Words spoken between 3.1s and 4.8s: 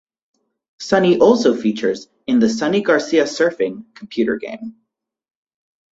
Surfing' computer game.